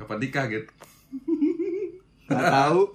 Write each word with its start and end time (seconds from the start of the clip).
Kapan 0.00 0.16
nikah 0.18 0.48
gitu? 0.48 0.72
Nggak 2.24 2.40
tahu. 2.48 2.80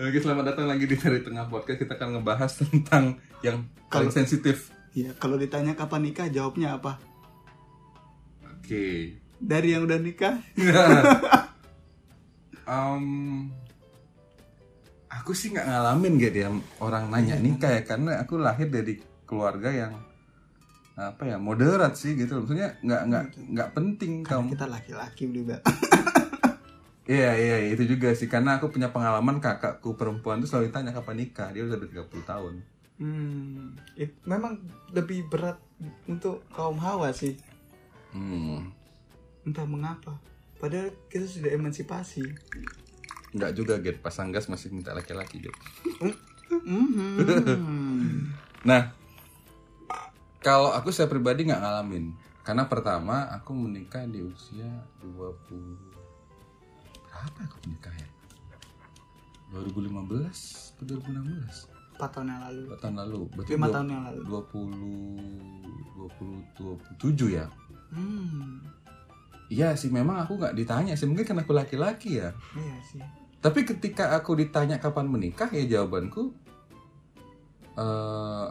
Oke, 0.00 0.18
selamat 0.18 0.44
datang 0.50 0.66
lagi 0.66 0.88
di 0.88 0.96
Dari 0.96 1.20
Tengah 1.20 1.46
Podcast. 1.46 1.78
Kita 1.78 1.94
akan 1.94 2.18
ngebahas 2.18 2.50
tentang 2.58 3.20
yang 3.46 3.62
paling 3.86 4.10
Kalau- 4.10 4.16
sensitif. 4.16 4.74
ya 4.90 5.14
kalau 5.14 5.38
ditanya 5.38 5.78
kapan 5.78 6.10
nikah 6.10 6.26
jawabnya 6.26 6.74
apa? 6.74 6.98
Oke. 8.42 9.14
Dari 9.38 9.68
yang 9.70 9.86
udah 9.86 10.02
nikah? 10.02 10.34
Em, 12.70 13.06
aku 15.06 15.30
sih 15.30 15.50
nggak 15.50 15.66
ngalamin 15.66 16.14
gitu 16.18 16.38
ya 16.38 16.50
orang 16.78 17.10
nanya 17.10 17.34
nikah 17.34 17.70
ya 17.70 17.82
karena 17.82 18.22
aku 18.22 18.38
lahir 18.38 18.66
dari 18.66 18.94
keluarga 19.26 19.70
yang 19.70 19.90
apa 21.02 21.22
ya 21.24 21.36
moderat 21.36 21.94
sih 21.94 22.12
gitu 22.12 22.38
maksudnya 22.38 22.76
nggak 22.78 23.02
nggak 23.06 23.24
nggak 23.48 23.68
penting 23.72 24.12
Karena 24.20 24.36
kamu 24.36 24.48
kita 24.52 24.66
laki-laki 24.68 25.24
juga. 25.26 25.56
iya 27.08 27.32
iya 27.34 27.56
itu 27.66 27.88
juga 27.88 28.12
sih 28.12 28.26
karena 28.26 28.54
aku 28.54 28.68
punya 28.68 28.88
pengalaman 28.88 29.40
kakakku 29.40 29.96
perempuan 29.96 30.38
tuh 30.38 30.46
selalu 30.46 30.68
ditanya 30.68 30.92
kapan 30.92 31.16
nikah 31.18 31.48
dia 31.50 31.64
udah 31.64 31.78
30 31.78 32.04
tahun 32.22 32.54
Hmm, 33.00 33.80
it- 33.96 34.20
memang 34.22 34.60
lebih 34.90 35.24
berat 35.26 35.56
untuk 36.04 36.44
kaum 36.50 36.76
hawa 36.76 37.08
sih. 37.10 37.32
hmm. 38.12 38.68
Entah 39.42 39.64
mengapa. 39.64 40.20
Padahal 40.54 40.92
kita 41.08 41.24
sudah 41.24 41.48
emansipasi. 41.50 42.20
nggak 43.30 43.52
juga 43.54 43.78
get 43.78 43.96
pasang 43.98 44.28
gas 44.28 44.46
masih 44.46 44.68
minta 44.68 44.92
laki-laki 44.92 45.40
gitu 45.40 45.54
Mhm. 46.50 47.24
Nah, 48.68 48.92
kalau 50.40 50.70
aku 50.70 50.88
saya 50.88 51.06
pribadi 51.06 51.44
nggak 51.44 51.58
ngalamin. 51.58 52.12
Karena 52.40 52.64
pertama 52.64 53.28
aku 53.28 53.52
menikah 53.52 54.02
di 54.04 54.20
usia 54.20 54.66
20 54.98 55.76
berapa 57.04 57.40
aku 57.42 57.56
menikah 57.64 57.92
ya? 57.92 58.08
2015 59.52 60.72
atau 60.72 60.84
2016? 60.88 61.68
Empat 61.92 62.10
tahun 62.10 62.28
yang 62.28 62.40
lalu. 62.42 62.62
4 62.70 62.80
tahun 62.80 62.96
lalu. 62.98 63.18
Berarti 63.30 63.50
Lima 63.52 63.60
dua- 63.62 63.74
tahun 63.74 63.88
yang 63.88 64.02
lalu. 64.02 64.20
20 64.24 66.08
20 66.56 66.96
27 66.96 67.28
ya. 67.30 67.46
Hmm, 67.90 68.64
Iya 69.50 69.74
sih 69.74 69.90
memang 69.90 70.22
aku 70.22 70.38
nggak 70.38 70.54
ditanya 70.54 70.94
sih 70.94 71.04
mungkin 71.04 71.26
karena 71.26 71.42
aku 71.42 71.52
laki-laki 71.52 72.16
ya. 72.16 72.30
iya 72.54 72.76
sih. 72.80 73.02
Tapi 73.36 73.66
ketika 73.66 74.14
aku 74.14 74.32
ditanya 74.34 74.78
kapan 74.78 75.04
menikah 75.06 75.50
ya 75.50 75.66
jawabanku 75.68 76.30
eh 77.72 78.46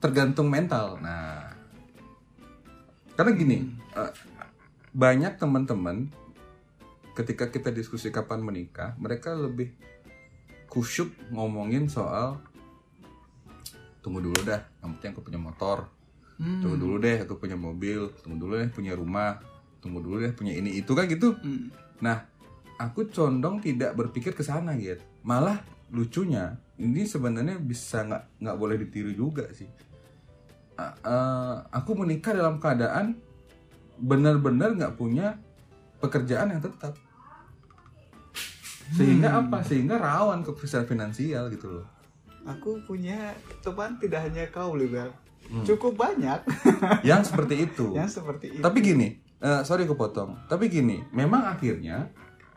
tergantung 0.00 0.48
mental. 0.52 1.00
Nah, 1.00 1.52
karena 3.16 3.32
gini 3.32 3.58
eh, 3.96 4.12
banyak 4.92 5.40
teman-teman 5.40 6.12
ketika 7.16 7.48
kita 7.48 7.72
diskusi 7.72 8.12
kapan 8.12 8.44
menikah, 8.44 8.92
mereka 9.00 9.32
lebih 9.32 9.72
kusyuk 10.68 11.08
ngomongin 11.32 11.88
soal 11.88 12.36
tunggu 14.04 14.22
dulu 14.22 14.38
dah, 14.44 14.62
yang 14.84 14.94
penting 15.00 15.10
aku 15.16 15.22
punya 15.26 15.40
motor, 15.40 15.90
Hmm. 16.36 16.60
tunggu 16.60 16.76
dulu 16.76 17.00
deh 17.00 17.24
aku 17.24 17.40
punya 17.40 17.56
mobil, 17.56 18.12
tunggu 18.20 18.36
dulu 18.36 18.60
deh 18.60 18.68
punya 18.68 18.92
rumah, 18.92 19.40
tunggu 19.80 20.04
dulu 20.04 20.20
deh 20.20 20.36
punya 20.36 20.52
ini 20.52 20.76
itu 20.76 20.92
kan 20.92 21.08
gitu. 21.08 21.32
Hmm. 21.32 21.72
Nah, 22.04 22.28
aku 22.76 23.08
condong 23.08 23.64
tidak 23.64 23.96
berpikir 23.96 24.36
ke 24.36 24.44
sana 24.44 24.76
gitu. 24.76 25.00
Malah 25.24 25.64
lucunya 25.88 26.60
ini 26.76 27.08
sebenarnya 27.08 27.56
bisa 27.56 28.04
nggak 28.04 28.40
nggak 28.40 28.56
boleh 28.56 28.76
ditiru 28.76 29.12
juga 29.12 29.48
sih. 29.52 29.68
A- 30.76 30.96
eh, 30.96 31.56
aku 31.72 31.96
menikah 31.96 32.36
dalam 32.36 32.60
keadaan 32.60 33.16
benar-benar 33.96 34.76
nggak 34.76 34.96
punya 34.96 35.40
pekerjaan 36.00 36.52
yang 36.52 36.60
tetap. 36.60 36.92
Sehingga 38.92 39.42
apa? 39.42 39.64
Sehingga 39.66 39.98
rawan 39.98 40.46
ke 40.46 40.52
finansial 40.86 41.50
gitu 41.50 41.80
loh. 41.80 41.86
Aku 42.46 42.78
punya 42.86 43.34
teman 43.58 43.98
tidak 43.98 44.22
hanya 44.30 44.46
kau, 44.54 44.78
Libel. 44.78 45.10
Hmm. 45.50 45.62
Cukup 45.66 45.98
banyak 45.98 46.42
Yang 47.08 47.30
seperti 47.34 47.54
itu. 47.66 47.94
yang 47.94 48.10
seperti 48.10 48.58
itu. 48.58 48.62
Tapi 48.62 48.78
gini, 48.82 49.18
eh, 49.42 49.62
sorry 49.66 49.86
aku 49.86 49.98
potong. 49.98 50.38
Tapi 50.46 50.70
gini, 50.70 51.02
memang 51.10 51.46
akhirnya 51.50 52.10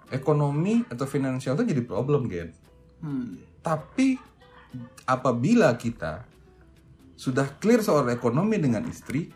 ekonomi 0.09 0.85
atau 0.89 1.05
finansial 1.05 1.57
itu 1.57 1.73
jadi 1.73 1.81
problem, 1.85 2.29
Gen. 2.29 2.53
Hmm. 3.01 3.37
Tapi 3.59 4.15
apabila 5.03 5.75
kita 5.75 6.23
sudah 7.19 7.59
clear 7.59 7.83
soal 7.83 8.07
ekonomi 8.13 8.55
dengan 8.61 8.85
istri, 8.87 9.27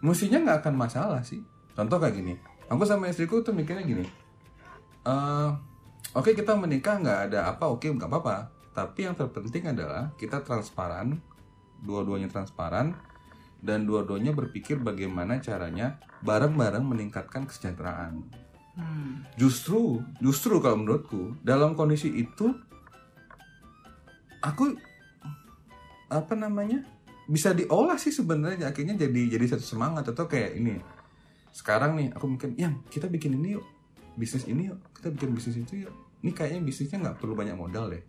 mestinya 0.00 0.40
nggak 0.40 0.58
akan 0.64 0.74
masalah 0.76 1.20
sih. 1.20 1.44
Contoh 1.76 2.00
kayak 2.00 2.16
gini, 2.16 2.34
aku 2.72 2.82
sama 2.88 3.12
istriku 3.12 3.44
tuh 3.44 3.52
mikirnya 3.52 3.84
gini, 3.84 4.04
eh 5.04 5.50
oke 6.16 6.32
kita 6.32 6.56
menikah 6.56 6.96
nggak 7.00 7.20
ada 7.30 7.52
apa, 7.52 7.68
oke 7.68 7.84
nggak 7.84 8.08
apa-apa. 8.08 8.36
Tapi 8.72 9.04
yang 9.04 9.14
terpenting 9.18 9.76
adalah 9.76 10.14
kita 10.16 10.40
transparan, 10.40 11.20
dua-duanya 11.84 12.32
transparan, 12.32 12.96
dan 13.60 13.84
dua-duanya 13.84 14.32
berpikir 14.32 14.80
bagaimana 14.80 15.36
caranya 15.44 16.00
bareng-bareng 16.24 16.84
meningkatkan 16.84 17.44
kesejahteraan 17.44 18.24
Hmm. 18.80 19.26
justru 19.34 19.98
justru 20.22 20.62
kalau 20.62 20.78
menurutku 20.78 21.34
dalam 21.42 21.74
kondisi 21.74 22.06
itu 22.06 22.54
aku 24.40 24.76
apa 26.10 26.34
namanya 26.34 26.82
bisa 27.30 27.54
diolah 27.54 27.94
sih 27.94 28.10
sebenarnya 28.10 28.74
akhirnya 28.74 28.98
jadi 28.98 29.38
jadi 29.38 29.54
satu 29.54 29.62
semangat 29.62 30.10
atau 30.10 30.26
kayak 30.26 30.58
ini. 30.58 30.82
Sekarang 31.54 31.94
nih 31.94 32.10
aku 32.10 32.26
mungkin 32.26 32.58
yang 32.58 32.82
kita 32.90 33.06
bikin 33.06 33.38
ini 33.38 33.54
yuk 33.54 33.66
bisnis 34.18 34.50
ini 34.50 34.74
yuk 34.74 34.82
kita 34.98 35.14
bikin 35.14 35.30
bisnis 35.30 35.56
itu 35.62 35.86
yuk. 35.86 35.94
Ini 36.20 36.34
kayaknya 36.34 36.60
bisnisnya 36.66 36.98
nggak 37.06 37.16
perlu 37.22 37.38
banyak 37.38 37.54
modal 37.54 37.94
deh. 37.94 38.02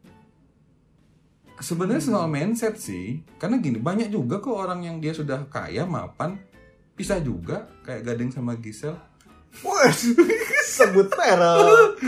Sebenarnya 1.62 2.02
soal 2.02 2.26
mindset 2.26 2.82
sih 2.82 3.22
karena 3.38 3.62
gini 3.62 3.78
banyak 3.78 4.10
juga 4.10 4.42
kok 4.42 4.58
orang 4.58 4.82
yang 4.82 4.98
dia 4.98 5.14
sudah 5.14 5.46
kaya 5.46 5.86
mapan 5.86 6.42
bisa 6.98 7.22
juga 7.22 7.70
kayak 7.86 8.02
Gading 8.02 8.34
sama 8.34 8.58
Gisel. 8.58 8.98
Wah, 9.62 9.92
sebut 10.76 11.08
merek. 11.14 12.02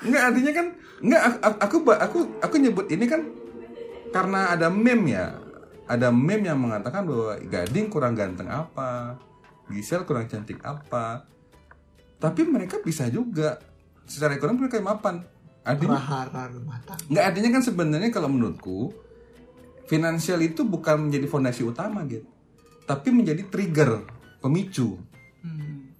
Enggak 0.00 0.22
artinya 0.32 0.52
kan 0.56 0.66
enggak 1.04 1.22
aku 1.44 1.56
aku 1.60 1.76
aku 1.92 2.18
aku 2.40 2.54
nyebut 2.56 2.86
ini 2.88 3.04
kan 3.04 3.20
karena 4.14 4.54
ada 4.54 4.70
meme 4.70 5.10
ya. 5.10 5.34
Ada 5.84 6.14
meme 6.14 6.46
yang 6.46 6.62
mengatakan 6.62 7.02
bahwa 7.04 7.34
Gading 7.42 7.90
kurang 7.90 8.14
ganteng 8.14 8.46
apa, 8.48 9.18
Gisel 9.68 10.06
kurang 10.06 10.30
cantik 10.30 10.62
apa. 10.62 11.26
Tapi 12.16 12.46
mereka 12.46 12.78
bisa 12.80 13.10
juga 13.10 13.58
secara 14.06 14.38
ekonomi 14.38 14.64
mereka 14.64 14.80
mapan. 14.80 15.20
Artinya 15.64 15.96
Prahara 15.96 16.48
rumah 16.52 16.78
tangga. 16.84 17.04
enggak 17.08 17.24
artinya 17.24 17.50
kan 17.56 17.62
sebenarnya 17.64 18.10
kalau 18.12 18.28
menurutku 18.28 18.92
finansial 19.84 20.40
itu 20.40 20.64
bukan 20.64 21.08
menjadi 21.08 21.26
fondasi 21.28 21.64
utama 21.64 22.04
gitu. 22.04 22.28
Tapi 22.84 23.08
menjadi 23.12 23.42
trigger, 23.48 24.04
pemicu 24.40 25.00
Hmm. 25.44 25.92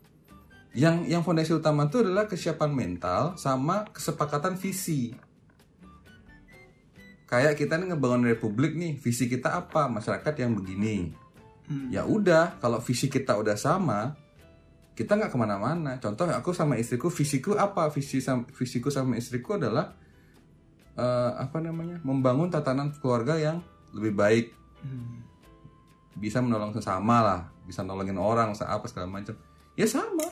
yang 0.72 1.04
yang 1.04 1.20
fondasi 1.20 1.52
utama 1.52 1.84
itu 1.84 2.00
adalah 2.00 2.24
kesiapan 2.24 2.72
mental 2.72 3.36
sama 3.36 3.84
kesepakatan 3.92 4.56
visi. 4.56 5.12
Kayak 7.34 7.58
kita 7.58 7.82
nih 7.82 7.90
ngebangun 7.90 8.30
republik 8.30 8.78
nih, 8.78 8.94
visi 8.94 9.26
kita 9.26 9.58
apa? 9.58 9.90
Masyarakat 9.90 10.34
yang 10.38 10.54
begini. 10.54 11.10
Hmm. 11.66 11.90
Ya 11.90 12.06
udah, 12.06 12.62
kalau 12.62 12.78
visi 12.78 13.10
kita 13.10 13.34
udah 13.34 13.58
sama, 13.58 14.14
kita 14.94 15.18
nggak 15.18 15.34
ke 15.34 15.38
mana-mana. 15.42 15.98
Contoh 15.98 16.30
aku 16.30 16.54
sama 16.54 16.78
istriku, 16.78 17.10
visiku 17.10 17.58
apa? 17.58 17.90
Visi 17.90 18.22
sam- 18.22 18.46
visiku 18.54 18.86
sama 18.94 19.18
istriku 19.18 19.58
adalah 19.58 19.98
eh, 20.94 21.30
apa 21.34 21.58
namanya? 21.58 21.98
Membangun 22.06 22.54
tatanan 22.54 22.94
keluarga 23.02 23.34
yang 23.34 23.58
lebih 23.90 24.14
baik, 24.14 24.46
Hmm. 24.86 25.26
bisa 26.14 26.38
menolong 26.38 26.70
sesama 26.70 27.18
lah, 27.18 27.40
bisa 27.66 27.82
nolongin 27.82 28.14
orang, 28.14 28.54
apa 28.54 28.86
segala 28.86 29.10
macam. 29.10 29.34
Ya 29.74 29.90
sama. 29.90 30.30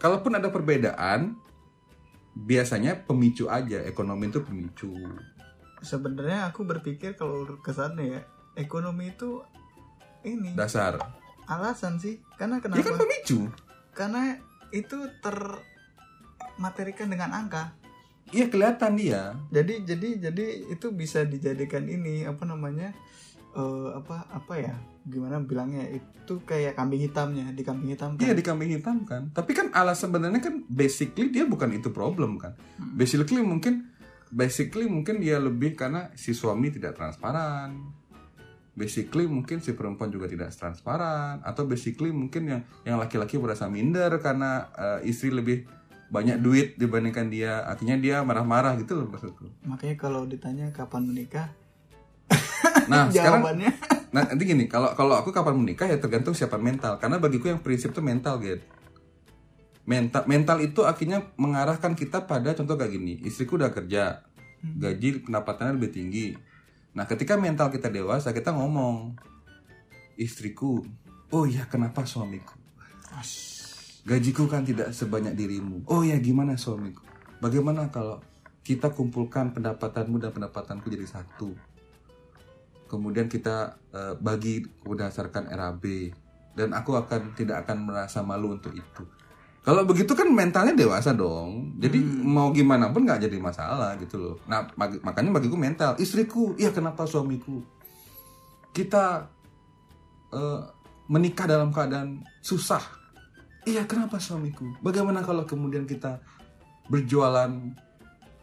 Kalaupun 0.00 0.40
ada 0.40 0.48
perbedaan, 0.48 1.36
biasanya 2.38 3.02
pemicu 3.02 3.50
aja. 3.50 3.82
Ekonomi 3.82 4.30
itu 4.30 4.40
pemicu. 4.40 4.92
Sebenarnya 5.78 6.50
aku 6.50 6.62
berpikir 6.62 7.14
kalau 7.14 7.58
ke 7.58 7.70
sana 7.70 7.98
ya, 7.98 8.20
ekonomi 8.54 9.10
itu 9.10 9.42
ini 10.22 10.54
Dasar. 10.54 10.98
alasan 11.46 11.98
sih. 11.98 12.18
Karena 12.36 12.58
Ya 12.58 12.70
kan 12.70 12.70
kenapa? 12.74 12.98
pemicu. 13.02 13.38
Karena 13.94 14.38
itu 14.70 14.98
termaterikan 15.18 17.08
dengan 17.08 17.30
angka. 17.32 17.74
Iya 18.28 18.52
kelihatan 18.52 18.92
dia. 18.94 19.32
Jadi 19.48 19.88
jadi 19.88 20.08
jadi 20.20 20.46
itu 20.68 20.92
bisa 20.92 21.24
dijadikan 21.24 21.88
ini 21.88 22.28
apa 22.28 22.44
namanya? 22.44 22.92
Eh, 23.56 23.88
apa 23.96 24.28
apa 24.32 24.54
ya? 24.58 24.74
Gimana 25.08 25.40
bilangnya? 25.40 25.88
Itu 25.88 26.44
kayak 26.44 26.76
kambing 26.76 27.08
hitamnya, 27.08 27.52
di 27.56 27.62
kambing 27.64 27.96
hitam 27.96 28.16
kan. 28.16 28.22
Iya 28.24 28.32
di 28.36 28.44
kambing 28.44 28.70
hitam 28.76 28.96
kan. 29.08 29.32
Tapi 29.32 29.52
kan 29.56 29.72
alas 29.72 30.04
sebenarnya 30.04 30.40
kan 30.44 30.64
basically 30.68 31.32
dia 31.32 31.48
bukan 31.48 31.72
itu 31.72 31.88
problem 31.88 32.36
kan. 32.36 32.52
Hmm. 32.76 32.96
Basically 32.98 33.40
mungkin 33.40 33.88
basically 34.28 34.84
mungkin 34.88 35.24
dia 35.24 35.40
lebih 35.40 35.72
karena 35.78 36.12
si 36.12 36.36
suami 36.36 36.68
tidak 36.68 36.96
transparan. 36.96 37.96
basically 38.78 39.26
mungkin 39.26 39.58
si 39.58 39.74
perempuan 39.74 40.06
juga 40.06 40.30
tidak 40.30 40.54
transparan 40.54 41.42
atau 41.42 41.66
basically 41.66 42.14
mungkin 42.14 42.46
yang 42.46 42.62
yang 42.86 42.94
laki-laki 43.02 43.34
merasa 43.34 43.66
minder 43.66 44.22
karena 44.22 44.70
eh, 44.70 45.10
istri 45.10 45.34
lebih 45.34 45.66
banyak 46.08 46.38
duit 46.40 46.68
dibandingkan 46.80 47.28
dia 47.28 47.66
akhirnya 47.68 48.00
dia 48.00 48.16
marah-marah 48.24 48.80
gitu 48.80 48.96
loh 48.96 49.10
maksudku 49.12 49.44
makanya 49.68 49.96
kalau 50.00 50.24
ditanya 50.24 50.72
kapan 50.72 51.04
menikah 51.04 51.52
nah 52.88 53.06
sekarang 53.12 53.40
jawabannya. 53.44 53.70
nah 54.14 54.22
nanti 54.24 54.42
gini 54.48 54.64
kalau 54.66 54.96
kalau 54.96 55.14
aku 55.20 55.30
kapan 55.30 55.54
menikah 55.54 55.86
ya 55.86 56.00
tergantung 56.00 56.32
siapa 56.32 56.56
mental. 56.56 56.96
Karena 56.96 57.20
bagiku 57.20 57.52
yang 57.52 57.60
prinsip 57.60 57.92
itu 57.92 58.00
mental 58.00 58.40
gitu 58.40 58.64
mental 59.88 60.28
mental 60.28 60.60
itu 60.60 60.84
akhirnya 60.84 61.32
mengarahkan 61.40 61.96
kita 61.96 62.28
pada 62.28 62.52
contoh 62.52 62.76
kayak 62.76 62.92
gini 62.92 63.24
istriku 63.24 63.56
udah 63.56 63.72
kerja 63.72 64.20
gaji 64.60 65.24
pendapatannya 65.24 65.80
lebih 65.80 65.90
tinggi. 65.96 66.36
Nah 66.92 67.08
ketika 67.08 67.40
mental 67.40 67.72
kita 67.72 67.88
dewasa 67.88 68.36
kita 68.36 68.52
ngomong 68.52 69.16
istriku 70.20 70.84
oh 71.32 71.48
ya 71.48 71.64
kenapa 71.64 72.04
suamiku? 72.04 72.52
Gajiku 74.04 74.44
kan 74.44 74.68
tidak 74.68 74.92
sebanyak 74.92 75.32
dirimu. 75.32 75.88
Oh 75.88 76.04
ya 76.04 76.20
gimana 76.20 76.60
suamiku? 76.60 77.00
Bagaimana 77.40 77.88
kalau 77.88 78.20
kita 78.60 78.92
kumpulkan 78.92 79.56
pendapatanmu 79.56 80.20
dan 80.20 80.36
pendapatanku 80.36 80.92
jadi 80.92 81.08
satu 81.08 81.56
kemudian 82.88 83.28
kita 83.28 83.76
eh, 83.92 84.14
bagi 84.18 84.64
berdasarkan 84.82 85.52
RAB 85.52 85.84
dan 86.58 86.74
aku 86.74 86.98
akan 86.98 87.38
tidak 87.38 87.62
akan 87.62 87.86
merasa 87.86 88.24
malu 88.24 88.56
untuk 88.56 88.74
itu. 88.74 89.06
Kalau 89.62 89.84
begitu 89.84 90.16
kan 90.16 90.26
mentalnya 90.32 90.72
dewasa 90.72 91.12
dong. 91.12 91.76
Jadi 91.76 92.00
mau 92.24 92.48
gimana 92.50 92.88
pun 92.88 93.04
nggak 93.04 93.28
jadi 93.28 93.36
masalah 93.36 93.94
gitu 94.00 94.16
loh. 94.16 94.34
Nah 94.48 94.64
bagi- 94.74 94.98
makanya 95.04 95.30
bagiku 95.36 95.60
mental. 95.60 95.92
Istriku 96.00 96.56
iya 96.56 96.72
kenapa 96.72 97.04
suamiku? 97.04 97.60
Kita 98.72 99.28
eh, 100.32 100.60
menikah 101.12 101.44
dalam 101.44 101.68
keadaan 101.68 102.24
susah. 102.40 102.80
Iya 103.68 103.84
kenapa 103.84 104.16
suamiku? 104.16 104.64
Bagaimana 104.80 105.20
kalau 105.20 105.44
kemudian 105.44 105.84
kita 105.84 106.16
berjualan 106.88 107.52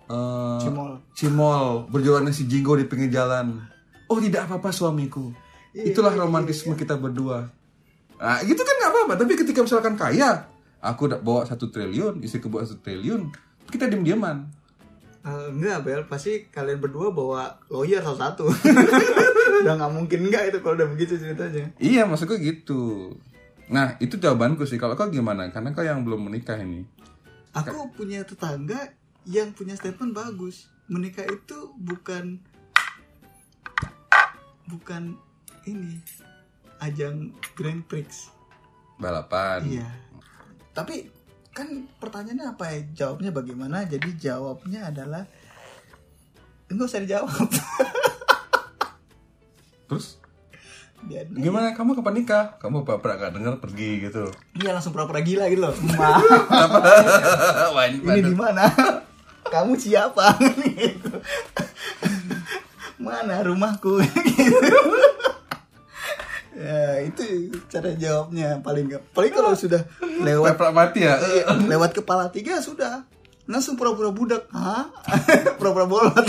eh, 0.06 0.59
cimol. 0.62 1.01
cimol 1.18 1.89
berjualan 1.89 2.21
nasi 2.21 2.45
jinggo 2.45 2.77
di 2.77 2.86
pinggir 2.86 3.09
jalan 3.09 3.65
oh 4.11 4.19
tidak 4.21 4.49
apa-apa 4.49 4.69
suamiku. 4.71 5.31
Iya, 5.75 5.91
itulah 5.91 6.13
iya, 6.15 6.21
romantisme 6.23 6.73
kita 6.77 6.95
berdua. 6.95 7.49
Nah 8.15 8.39
gitu 8.45 8.61
kan 8.61 8.75
nggak 8.79 8.91
apa-apa. 8.91 9.13
Tapi 9.19 9.33
ketika 9.35 9.59
misalkan 9.63 9.95
kaya 9.99 10.47
aku 10.79 11.11
udah 11.11 11.19
bawa 11.19 11.43
satu 11.43 11.67
triliun 11.67 12.21
istriku 12.21 12.47
bawa 12.47 12.63
satu 12.63 12.79
triliun 12.79 13.33
kita 13.73 13.89
diem 13.89 14.05
dieman 14.05 14.45
Eh, 15.25 15.47
enggak 15.49 15.81
Bel. 15.81 16.01
Pasti 16.05 16.45
kalian 16.53 16.77
berdua 16.77 17.09
bawa 17.09 17.57
lawyer 17.73 17.97
salah 18.05 18.29
satu 18.29 18.45
udah 19.65 19.73
nggak 19.73 19.93
mungkin 19.97 20.29
enggak 20.29 20.53
itu 20.53 20.61
kalau 20.61 20.77
udah 20.77 20.85
begitu 20.93 21.17
ceritanya. 21.17 21.73
Iya 21.81 22.05
maksudku 22.05 22.37
gitu. 22.37 23.09
Nah 23.73 23.97
itu 23.97 24.21
jawabanku 24.21 24.69
sih. 24.69 24.77
Kalau 24.77 24.93
kau 24.93 25.09
gimana? 25.09 25.49
Karena 25.49 25.73
kau 25.73 25.81
yang 25.81 26.05
belum 26.05 26.29
menikah 26.29 26.61
ini. 26.61 26.85
Aku 27.57 27.89
punya 27.97 28.21
tetangga 28.21 28.93
yang 29.25 29.49
punya 29.57 29.73
statement 29.73 30.13
bagus. 30.13 30.69
Menikah 30.85 31.25
itu 31.25 31.73
bukan 31.73 32.45
bukan 34.75 35.16
ini 35.66 35.98
ajang 36.83 37.31
Grand 37.56 37.81
Prix. 37.88 38.30
Balapan. 39.00 39.63
Iya. 39.63 39.88
Tapi 40.75 41.07
kan 41.56 41.88
pertanyaannya 42.04 42.51
apa 42.51 42.63
ya? 42.68 42.80
Jawabnya 43.06 43.31
bagaimana? 43.31 43.88
Jadi 43.88 44.19
jawabnya 44.19 44.92
adalah 44.92 45.24
enggak 46.68 46.88
usah 46.92 47.01
dijawab. 47.04 47.48
Terus? 49.88 50.19
Biar- 51.06 51.30
gimana? 51.30 51.72
Kamu 51.77 51.95
kapan 51.95 52.13
nikah? 52.19 52.45
Kamu 52.57 52.83
pernah 52.83 53.16
gak 53.16 53.33
dengar 53.38 53.56
pergi 53.62 54.10
gitu. 54.10 54.25
Iya 54.57 54.74
langsung 54.74 54.92
pura-pura 54.92 55.22
gila 55.22 55.48
gitu 55.48 55.62
loh. 55.63 55.75
Ini 57.86 58.22
di 58.25 58.36
mana? 58.36 58.66
Kamu 59.54 59.77
siapa? 59.77 60.36
Gitu. 60.42 61.13
Mana 62.95 63.44
rumahku? 63.44 64.00
Gitu. 64.00 64.80
ya 66.56 67.03
itu 67.03 67.51
cara 67.68 67.92
jawabnya 68.00 68.63
paling 68.63 68.88
gak 68.88 69.03
paling 69.12 69.36
kalau 69.36 69.51
sudah 69.51 69.83
lewat 70.24 70.56
Peprak 70.56 70.71
mati 70.71 71.03
ya? 71.03 71.19
Lewat 71.68 71.92
kepala 71.92 72.31
tiga 72.31 72.63
sudah. 72.63 73.03
Langsung 73.45 73.77
pura-pura 73.77 74.09
budak. 74.09 74.50
Hah? 74.50 74.89
Pura-pura 75.59 75.86
bolot 75.86 76.15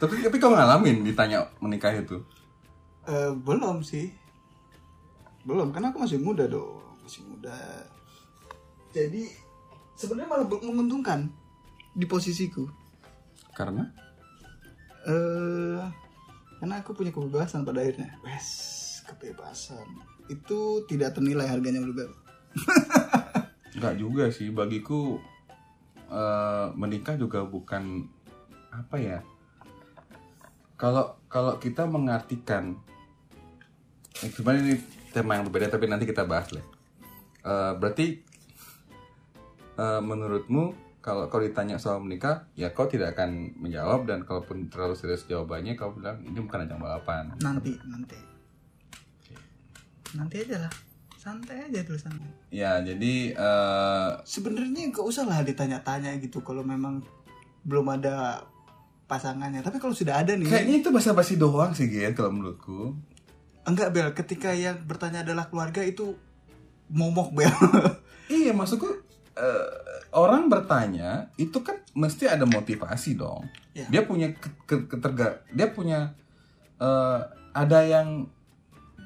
tapi 0.00 0.24
tapi 0.24 0.36
kau 0.40 0.48
ngalamin 0.48 1.04
ditanya 1.04 1.52
menikah 1.60 1.92
itu? 1.92 2.24
Eh, 3.04 3.30
belum 3.36 3.84
sih. 3.84 4.08
Belum 5.44 5.68
karena 5.76 5.92
aku 5.92 6.00
masih 6.00 6.16
muda 6.16 6.48
dong. 6.48 6.80
Masih 7.04 7.20
muda. 7.28 7.54
Jadi 8.96 9.28
sebenarnya 9.94 10.28
malah 10.32 10.48
menguntungkan 10.48 11.28
di 11.92 12.08
posisiku. 12.08 12.64
Karena 13.52 13.92
eh 15.06 15.80
karena 16.60 16.74
aku 16.84 16.92
punya 16.92 17.08
kebebasan 17.08 17.64
pada 17.64 17.80
akhirnya. 17.80 18.20
Wes 18.20 18.48
kebebasan. 19.08 19.86
Itu 20.28 20.84
tidak 20.84 21.16
ternilai 21.16 21.48
harganya 21.48 21.80
Bel. 21.80 22.12
Enggak 23.76 23.94
juga 23.96 24.24
sih 24.28 24.52
bagiku 24.52 25.16
eh, 26.10 26.66
menikah 26.76 27.16
juga 27.16 27.46
bukan 27.46 28.04
apa 28.70 28.96
ya 29.02 29.18
kalau 30.80 31.20
kalau 31.28 31.60
kita 31.60 31.84
mengartikan 31.84 32.80
eh, 34.24 34.32
ini 34.32 34.80
tema 35.12 35.36
yang 35.36 35.44
berbeda 35.48 35.76
tapi 35.76 35.84
nanti 35.92 36.08
kita 36.08 36.24
bahas 36.24 36.48
lah. 36.56 36.64
Eh, 37.44 37.72
berarti 37.76 38.06
eh, 39.76 40.00
menurutmu 40.00 40.89
kalau 41.00 41.32
kau 41.32 41.40
ditanya 41.40 41.80
soal 41.80 41.96
menikah 42.04 42.44
ya 42.52 42.76
kau 42.76 42.84
tidak 42.84 43.16
akan 43.16 43.56
menjawab 43.56 44.04
dan 44.04 44.20
kalaupun 44.28 44.68
terlalu 44.68 44.92
serius 44.92 45.24
jawabannya 45.24 45.72
kau 45.72 45.96
bilang 45.96 46.20
ini 46.20 46.36
bukan 46.36 46.68
ajang 46.68 46.80
balapan. 46.80 47.32
Nanti 47.40 47.72
nanti. 47.88 48.20
Nanti 50.12 50.36
aja 50.44 50.68
lah. 50.68 50.72
Santai 51.16 51.68
aja 51.68 51.80
terus 51.84 52.04
santai. 52.04 52.28
Ya 52.52 52.80
jadi 52.84 53.32
eh, 53.32 54.10
sebenarnya 54.28 54.92
nggak 54.92 55.04
usah 55.04 55.24
lah 55.24 55.40
ditanya-tanya 55.40 56.20
gitu 56.20 56.44
kalau 56.44 56.60
memang 56.60 57.00
belum 57.64 57.96
ada 57.96 58.44
pasangannya. 59.08 59.64
Tapi 59.64 59.80
kalau 59.80 59.96
sudah 59.96 60.20
ada 60.20 60.36
nih. 60.36 60.48
Kayaknya 60.48 60.76
itu 60.84 60.88
basa-basi 60.92 61.40
doang 61.40 61.72
sih 61.72 61.88
Gian 61.88 62.12
kalau 62.12 62.32
menurutku. 62.36 62.92
Enggak 63.64 63.96
bel. 63.96 64.12
Ketika 64.12 64.52
yang 64.52 64.84
bertanya 64.84 65.24
adalah 65.24 65.48
keluarga 65.48 65.80
itu 65.80 66.12
momok 66.92 67.32
bel. 67.32 67.52
Iya 68.30 68.54
maksudku 68.54 68.86
eh, 69.34 69.68
orang 70.12 70.50
bertanya 70.50 71.30
itu 71.38 71.62
kan 71.62 71.78
mesti 71.94 72.26
ada 72.26 72.46
motivasi 72.46 73.18
dong. 73.18 73.46
Ya. 73.74 73.86
Dia 73.86 74.02
punya 74.06 74.34
ke- 74.34 74.66
ke- 74.66 74.86
keterga, 74.90 75.46
dia 75.50 75.70
punya 75.70 76.14
eh, 76.80 77.20
ada 77.52 77.80
yang 77.84 78.24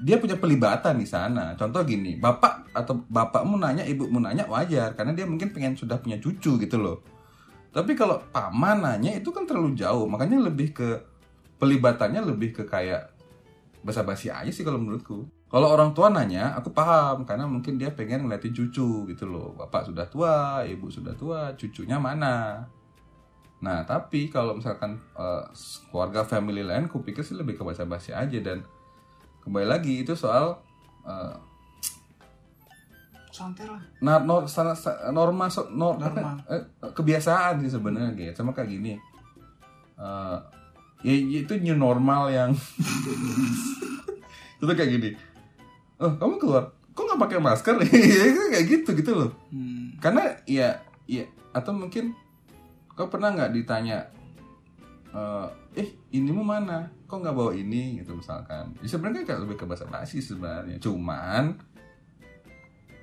dia 0.03 0.19
punya 0.19 0.39
pelibatan 0.39 0.99
di 0.99 1.07
sana. 1.07 1.55
Contoh 1.55 1.83
gini, 1.87 2.19
bapak 2.19 2.75
atau 2.75 3.03
bapakmu 3.07 3.59
nanya, 3.59 3.87
ibumu 3.87 4.19
nanya 4.19 4.47
wajar 4.51 4.95
karena 4.99 5.15
dia 5.15 5.27
mungkin 5.27 5.55
pengen 5.55 5.79
sudah 5.79 5.99
punya 6.03 6.19
cucu 6.19 6.59
gitu 6.59 6.77
loh. 6.79 7.03
Tapi 7.75 7.99
kalau 7.99 8.23
paman 8.31 8.87
nanya 8.87 9.15
itu 9.19 9.35
kan 9.35 9.47
terlalu 9.47 9.75
jauh, 9.75 10.07
makanya 10.07 10.39
lebih 10.39 10.71
ke 10.71 11.03
pelibatannya 11.59 12.23
lebih 12.23 12.55
ke 12.55 12.63
kayak 12.67 13.11
basa-basi 13.83 14.31
aja 14.31 14.51
sih 14.51 14.63
kalau 14.63 14.79
menurutku. 14.79 15.27
Kalau 15.55 15.71
orang 15.71 15.95
tua 15.95 16.11
nanya, 16.11 16.51
aku 16.59 16.75
paham 16.75 17.23
karena 17.23 17.47
mungkin 17.47 17.79
dia 17.79 17.95
pengen 17.95 18.27
ngeliatin 18.27 18.51
cucu 18.51 19.07
gitu 19.07 19.25
loh. 19.31 19.55
Bapak 19.55 19.87
sudah 19.87 20.03
tua, 20.11 20.67
ibu 20.67 20.91
sudah 20.91 21.15
tua, 21.15 21.55
cucunya 21.55 21.95
mana? 22.03 22.67
Nah, 23.63 23.87
tapi 23.87 24.35
kalau 24.35 24.59
misalkan 24.59 24.99
eh, 25.15 25.45
keluarga 25.95 26.27
family 26.27 26.67
lain, 26.67 26.91
kupikir 26.91 27.23
sih 27.23 27.39
lebih 27.39 27.55
ke 27.55 27.63
basa-basi 27.63 28.11
aja 28.11 28.35
dan 28.43 28.67
kembali 29.47 29.67
lagi 29.71 30.03
itu 30.03 30.19
soal 30.19 30.59
eh, 31.07 31.35
santai 33.35 33.67
lah 33.67 33.83
nah, 33.99 34.23
nor- 34.23 34.47
sa- 34.47 34.79
sa- 34.79 35.11
norma 35.11 35.51
so- 35.51 35.67
nor- 35.75 35.99
Norma. 35.99 36.39
eh, 36.55 36.63
kebiasaan 36.95 37.63
sih 37.67 37.71
sebenarnya 37.75 38.15
gitu 38.15 38.43
sama 38.43 38.55
kayak 38.55 38.71
gini 38.71 38.95
ya, 41.03 41.11
ya 41.11 41.39
itu 41.43 41.53
new 41.59 41.75
normal 41.75 42.31
yang 42.31 42.55
itu 44.59 44.65
kayak 44.67 44.91
gini 44.99 45.11
oh 46.05 46.13
kamu 46.15 46.37
keluar? 46.37 46.65
Kok 46.93 47.03
nggak 47.03 47.21
pakai 47.25 47.39
masker? 47.41 47.75
Ya 47.89 48.25
kayak 48.53 48.67
gitu 48.69 48.91
gitu 48.93 49.13
loh. 49.17 49.31
Hmm. 49.49 49.97
karena 49.99 50.37
ya 50.45 50.77
ya 51.09 51.25
atau 51.51 51.73
mungkin 51.73 52.13
kau 52.93 53.09
pernah 53.09 53.33
nggak 53.33 53.57
ditanya 53.57 54.05
eh 55.11 55.49
eh 55.75 55.89
ini 56.13 56.31
mau 56.31 56.45
mana? 56.45 56.87
Kok 57.07 57.19
nggak 57.19 57.35
bawa 57.35 57.53
ini? 57.55 57.99
Gitu 57.99 58.13
misalkan. 58.13 58.75
Ya, 58.79 58.87
sebenarnya 58.87 59.25
kayak 59.25 59.43
lebih 59.43 59.57
ke 59.57 59.65
bahasa 59.65 59.87
basi 59.87 60.19
sebenarnya. 60.19 60.79
Cuman 60.79 61.59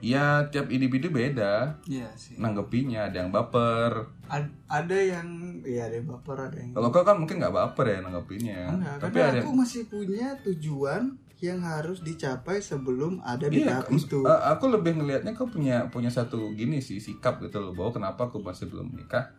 ya 0.01 0.49
tiap 0.49 0.67
individu 0.67 1.07
beda. 1.07 1.77
Iya 1.85 2.09
sih. 2.17 2.35
nanggepinya 2.35 3.07
ada 3.07 3.21
yang 3.21 3.29
baper. 3.29 4.11
Ad- 4.27 4.55
ada 4.65 4.97
yang 4.97 5.27
ya 5.61 5.87
ada 5.87 5.95
yang 5.99 6.07
baper 6.09 6.37
ada 6.41 6.57
yang 6.57 6.71
kalau 6.71 6.89
kau 6.89 7.03
kan 7.03 7.19
mungkin 7.19 7.37
nggak 7.37 7.53
baper 7.53 7.85
ya 7.85 7.97
nanggepinnya 8.01 8.61
enggak 8.71 8.95
tapi 8.97 9.17
ada 9.19 9.39
aku 9.43 9.51
masih 9.51 9.81
punya 9.85 10.31
tujuan 10.47 11.19
yang 11.41 11.57
harus 11.65 12.05
dicapai 12.05 12.61
sebelum 12.61 13.17
ada 13.25 13.49
di 13.49 13.65
Iya, 13.65 13.81
tahap 13.81 13.89
itu 13.89 14.21
eh, 14.21 14.41
aku 14.53 14.69
lebih 14.69 15.01
ngelihatnya 15.01 15.33
kau 15.33 15.49
punya 15.49 15.89
punya 15.89 16.13
satu 16.13 16.53
gini 16.53 16.77
sih 16.77 17.01
sikap 17.01 17.41
gitu 17.41 17.57
loh 17.57 17.73
bahwa 17.73 17.97
kenapa 17.97 18.29
aku 18.29 18.45
masih 18.45 18.69
belum 18.69 18.93
menikah. 18.93 19.33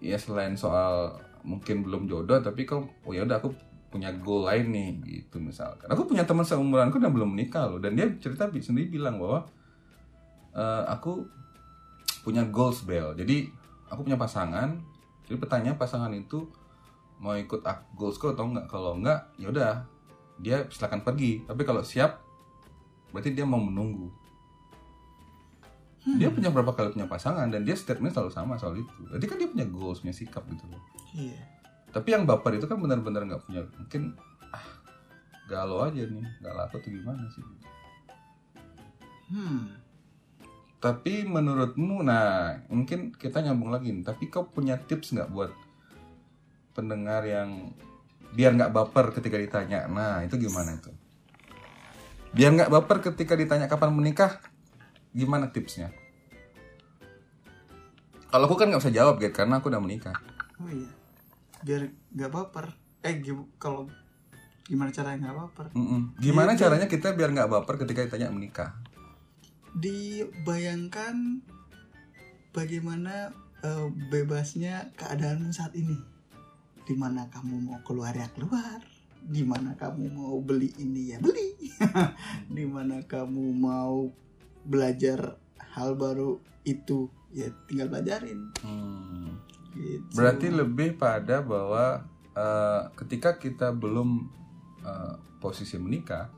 Ya 0.00 0.16
selain 0.16 0.56
soal 0.56 1.20
mungkin 1.44 1.84
belum 1.84 2.08
jodoh 2.08 2.40
tapi 2.40 2.64
kau 2.64 2.88
oh 3.04 3.12
ya 3.12 3.28
udah 3.28 3.44
aku 3.44 3.52
punya 3.92 4.08
goal 4.24 4.48
lain 4.48 4.72
nih 4.72 4.88
gitu 5.04 5.36
misalkan. 5.36 5.84
Aku 5.92 6.08
punya 6.08 6.24
teman 6.24 6.48
seumuranku 6.48 6.96
dan 6.96 7.12
belum 7.12 7.36
menikah 7.36 7.68
loh 7.68 7.76
dan 7.76 7.92
dia 7.92 8.08
cerita 8.16 8.48
sendiri 8.48 8.88
bilang 8.88 9.20
bahwa 9.20 9.44
eh, 10.56 10.84
aku 10.88 11.28
punya 12.24 12.48
goals 12.48 12.88
bel. 12.88 13.12
Jadi 13.12 13.52
aku 13.92 14.08
punya 14.08 14.16
pasangan. 14.16 14.80
Jadi 15.28 15.36
pertanyaan 15.36 15.76
pasangan 15.76 16.12
itu 16.16 16.48
mau 17.20 17.36
ikut 17.36 17.60
ak- 17.68 17.92
goalsku 18.00 18.32
atau 18.32 18.48
enggak. 18.48 18.64
Kalau 18.72 18.96
enggak 18.96 19.28
ya 19.36 19.52
udah 19.52 19.84
dia 20.40 20.64
silakan 20.72 21.04
pergi. 21.04 21.44
Tapi 21.44 21.62
kalau 21.66 21.84
siap 21.84 22.22
berarti 23.12 23.36
dia 23.36 23.44
mau 23.44 23.60
menunggu. 23.60 24.08
Dia 26.02 26.34
punya 26.34 26.50
berapa 26.50 26.74
kali 26.74 26.98
punya 26.98 27.06
pasangan 27.06 27.46
dan 27.46 27.62
dia 27.62 27.78
statement 27.78 28.10
selalu 28.10 28.34
sama 28.34 28.58
soal 28.58 28.74
itu. 28.74 29.00
Jadi 29.06 29.24
kan 29.30 29.36
dia 29.38 29.46
punya 29.46 29.66
goals, 29.70 30.02
punya 30.02 30.10
sikap 30.10 30.42
gitu 30.50 30.66
loh. 30.66 30.82
iya 31.14 31.38
Tapi 31.94 32.08
yang 32.10 32.26
baper 32.26 32.58
itu 32.58 32.66
kan 32.66 32.80
benar-benar 32.80 33.22
nggak 33.22 33.42
punya, 33.46 33.62
mungkin 33.78 34.18
ah 34.50 34.66
galau 35.46 35.84
aja 35.86 36.02
nih, 36.02 36.26
nggak 36.42 36.54
laku 36.58 36.76
tuh 36.82 36.90
gimana 36.90 37.22
sih? 37.30 37.44
hmm 39.30 39.62
Tapi 40.82 41.22
menurutmu, 41.22 42.02
nah 42.02 42.58
mungkin 42.66 43.14
kita 43.14 43.38
nyambung 43.38 43.70
lagi 43.70 43.94
nih. 43.94 44.02
Tapi 44.02 44.26
kau 44.26 44.50
punya 44.50 44.74
tips 44.82 45.14
nggak 45.14 45.30
buat 45.30 45.54
pendengar 46.74 47.22
yang 47.22 47.70
biar 48.32 48.52
nggak 48.52 48.72
baper 48.72 49.12
ketika 49.12 49.36
ditanya? 49.36 49.86
Nah 49.86 50.22
itu 50.22 50.36
gimana 50.36 50.72
itu? 50.72 50.90
Biar 52.32 52.50
nggak 52.50 52.70
baper 52.70 52.98
ketika 53.02 53.36
ditanya 53.36 53.66
kapan 53.66 53.92
menikah, 53.92 54.40
gimana 55.10 55.48
tipsnya? 55.48 55.92
Kalau 58.26 58.48
aku 58.48 58.56
kan 58.56 58.72
nggak 58.72 58.80
usah 58.80 58.90
jawab 58.90 59.20
gitu 59.20 59.32
karena 59.34 59.60
aku 59.60 59.68
udah 59.68 59.80
menikah. 59.80 60.16
oh 60.56 60.70
iya 60.70 60.88
biar 61.60 61.82
nggak 62.10 62.30
baper 62.30 62.66
eh 63.00 63.18
gi- 63.18 63.50
kalau 63.56 63.86
gimana 64.64 64.88
caranya 64.88 65.26
nggak 65.26 65.38
baper 65.38 65.66
Mm-mm. 65.74 66.14
Gimana 66.16 66.54
Iya, 66.54 66.60
caranya 66.64 66.86
kita 66.86 67.12
biar 67.12 67.30
nggak 67.30 67.50
baper 67.50 67.74
ketika 67.78 68.02
ditanya 68.02 68.30
menikah? 68.30 68.70
dibayangkan 69.72 71.40
bagaimana 72.50 73.32
eh, 73.60 73.88
bebasnya 74.08 74.92
keadaanmu 74.94 75.48
saat 75.48 75.72
ini 75.72 75.96
di 76.82 76.94
mana 76.98 77.30
kamu 77.30 77.62
mau 77.62 77.78
keluar 77.86 78.12
ya 78.14 78.26
keluar 78.34 78.82
di 79.22 79.46
mana 79.46 79.78
kamu 79.78 80.10
mau 80.10 80.34
beli 80.42 80.74
ini 80.82 81.14
ya 81.14 81.18
beli 81.22 81.54
di 82.56 82.64
mana 82.66 83.02
kamu 83.06 83.54
mau 83.54 84.10
belajar 84.66 85.38
hal 85.74 85.94
baru 85.94 86.42
itu 86.66 87.06
ya 87.30 87.48
tinggal 87.66 87.88
belajarin 87.90 88.50
Hmm. 88.62 89.38
gitu. 89.72 90.14
Berarti 90.18 90.52
lebih 90.52 90.98
pada 91.00 91.40
bahwa 91.40 92.04
eh, 92.34 92.82
ketika 92.98 93.38
kita 93.40 93.72
belum 93.72 94.28
eh, 94.84 95.14
posisi 95.40 95.80
menikah, 95.80 96.28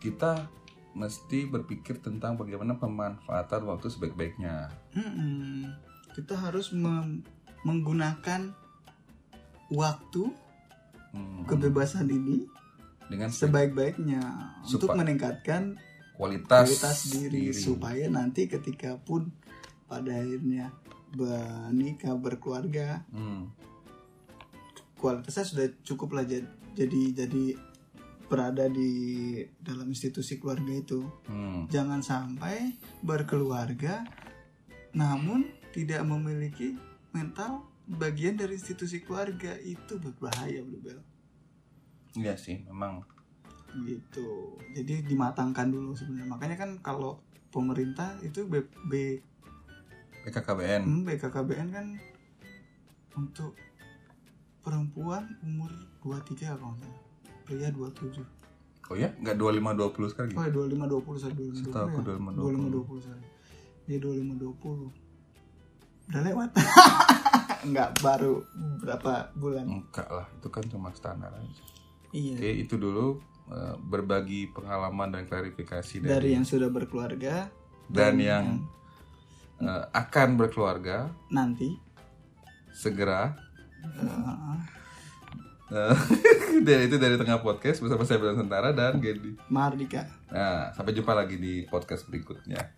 kita 0.00 0.48
mesti 0.94 1.50
berpikir 1.50 1.98
tentang 1.98 2.38
bagaimana 2.38 2.78
pemanfaatan 2.78 3.66
waktu 3.66 3.90
sebaik-baiknya. 3.90 4.70
Mm-mm. 4.94 5.66
kita 6.14 6.38
harus 6.38 6.70
menggunakan 7.66 8.54
waktu 9.74 10.30
Hmm. 11.10 11.44
kebebasan 11.44 12.08
ini 12.08 12.42
Dengan 13.04 13.28
sebaik-baiknya 13.28 14.22
untuk 14.64 14.96
meningkatkan 14.96 15.76
kualitas, 16.14 16.72
kualitas 16.72 16.98
diri, 17.12 17.52
supaya 17.52 18.08
nanti 18.08 18.46
ketika 18.46 18.96
pun 18.96 19.28
pada 19.84 20.10
akhirnya 20.10 20.72
menikah 21.14 22.16
berkeluarga 22.16 23.04
Hmm. 23.10 23.52
kualitasnya 24.96 25.44
sudah 25.44 25.66
cukup 25.82 26.14
lah 26.14 26.24
jad- 26.24 26.48
jadi 26.72 27.14
jadi 27.14 27.54
berada 28.24 28.66
di 28.66 28.90
dalam 29.56 29.86
institusi 29.86 30.40
keluarga 30.40 30.72
itu 30.72 31.04
Hmm. 31.24 31.68
jangan 31.68 32.00
sampai 32.00 32.72
berkeluarga 33.00 34.02
namun 34.90 35.44
tidak 35.70 36.02
memiliki 36.02 36.74
mental 37.10 37.62
bagian 37.86 38.34
dari 38.34 38.54
institusi 38.54 39.00
keluarga 39.00 39.54
itu 39.58 39.96
berbahaya 39.96 40.60
Bro 40.60 40.78
Bel. 40.80 41.00
Iya 42.14 42.34
sih, 42.34 42.62
memang. 42.62 43.02
gitu. 43.74 44.54
Jadi 44.70 45.02
dimatangkan 45.02 45.66
dulu 45.66 45.92
sebenarnya. 45.92 46.30
Makanya 46.30 46.56
kan 46.56 46.70
kalau 46.78 47.18
pemerintah 47.50 48.14
itu 48.22 48.46
B, 48.46 48.62
B, 48.86 49.18
PKKBN. 50.22 50.80
hmm, 50.80 51.02
BKKBN 51.04 51.68
kan 51.70 51.86
untuk 53.12 53.58
perempuan 54.60 55.26
umur 55.42 55.68
23 56.00 56.54
kalau 56.54 56.72
nggak 56.72 56.86
salah. 56.86 57.02
Pria 57.42 57.68
27 57.68 58.24
Oh 58.84 58.94
ya, 58.94 59.10
nggak 59.18 59.36
25 59.36 59.74
20 59.74 60.12
sekarang 60.12 60.28
gitu. 60.30 60.38
oh 60.38 60.44
ya 60.44 60.52
25 60.54 60.92
20 61.10 61.18
saya 61.18 61.32
25 61.34 61.56
Setahu 61.58 61.86
aku 61.90 62.00
25 62.00 62.30
20. 62.30 62.46
25 62.70 62.94
20 62.94 63.00
sorry. 63.02 63.24
Dia 63.84 63.98
25 63.98 64.38
20 64.38 65.02
udah 66.04 66.22
lewat 66.22 66.48
nggak 67.64 67.90
baru 68.04 68.44
berapa 68.80 69.32
bulan 69.34 69.64
Enggak 69.66 70.08
lah, 70.08 70.26
itu 70.36 70.48
kan 70.52 70.64
cuma 70.68 70.88
standar 70.92 71.32
aja. 71.32 71.64
iya 72.12 72.36
Oke, 72.36 72.50
itu 72.64 72.74
dulu 72.76 73.18
eh, 73.50 73.74
berbagi 73.80 74.52
pengalaman 74.52 75.10
dan 75.10 75.22
klarifikasi 75.24 76.04
dari 76.04 76.08
dari, 76.08 76.28
yang 76.36 76.44
sudah 76.44 76.68
berkeluarga 76.68 77.48
dan 77.88 78.20
yang 78.20 78.44
eh, 79.60 79.84
akan 79.92 80.36
berkeluarga 80.36 81.08
nanti 81.32 81.76
segera. 82.74 83.34
Eh, 85.72 85.94
dan 86.66 86.78
itu 86.84 86.96
dari 87.00 87.16
tengah 87.16 87.40
podcast 87.40 87.80
bersama 87.80 88.04
saya 88.04 88.20
Bram 88.20 88.36
Sentara 88.36 88.70
dan 88.70 89.00
Gedi. 89.00 89.32
Mardika 89.48 90.04
Nah, 90.28 90.74
sampai 90.74 90.92
jumpa 90.92 91.14
lagi 91.14 91.38
di 91.38 91.62
podcast 91.64 92.04
berikutnya. 92.10 92.74